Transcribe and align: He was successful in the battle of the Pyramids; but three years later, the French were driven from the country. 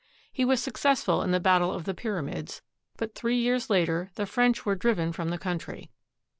He 0.33 0.43
was 0.45 0.59
successful 0.63 1.21
in 1.21 1.29
the 1.29 1.39
battle 1.39 1.71
of 1.71 1.83
the 1.83 1.93
Pyramids; 1.93 2.63
but 2.97 3.13
three 3.13 3.37
years 3.37 3.69
later, 3.69 4.09
the 4.15 4.25
French 4.25 4.65
were 4.65 4.73
driven 4.73 5.11
from 5.11 5.29
the 5.29 5.37
country. 5.37 5.91